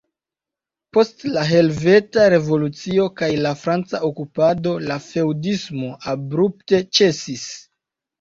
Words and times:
Post 0.95 1.19
la 1.33 1.41
helveta 1.49 2.23
revolucio 2.33 3.05
kaj 3.21 3.29
la 3.47 3.51
franca 3.65 3.99
okupado 4.07 4.73
la 4.87 4.97
feŭdismo 5.09 5.93
abrupte 6.15 6.81
ĉesis. 7.01 7.45